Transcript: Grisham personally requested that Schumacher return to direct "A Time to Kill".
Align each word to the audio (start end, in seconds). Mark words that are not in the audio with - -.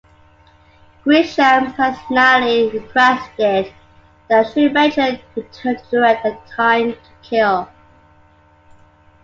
Grisham 1.05 1.75
personally 1.75 2.69
requested 2.71 3.71
that 4.31 4.47
Schumacher 4.51 5.19
return 5.35 5.75
to 5.75 5.91
direct 5.91 6.25
"A 6.25 6.39
Time 6.55 6.93
to 6.93 6.99
Kill". 7.21 7.67